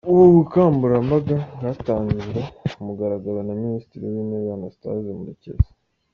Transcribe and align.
Ubu 0.09 0.23
bukangurambaga 0.35 1.37
bwatangijwe 1.55 2.39
ku 2.73 2.79
mugaragaro 2.87 3.39
na 3.47 3.53
Minisitiri 3.61 4.03
w’Intebe, 4.13 4.49
Anasatase 4.55 5.11
Murekezi. 5.19 5.69